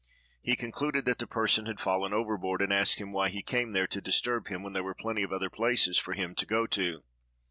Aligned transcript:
He 0.41 0.55
concluded 0.55 1.05
that 1.05 1.19
the 1.19 1.27
person 1.27 1.67
had 1.67 1.79
fallen 1.79 2.11
overboard, 2.11 2.63
and 2.63 2.73
asked 2.73 2.95
him 2.99 3.11
why 3.11 3.29
he 3.29 3.43
came 3.43 3.71
there 3.71 3.85
to 3.85 4.01
disturb 4.01 4.47
him, 4.47 4.63
when 4.63 4.73
there 4.73 4.81
were 4.81 4.95
plenty 4.95 5.21
of 5.21 5.31
other 5.31 5.51
places 5.51 5.99
for 5.99 6.13
him 6.13 6.33
to 6.33 6.45
go 6.47 6.65
to. 6.65 7.03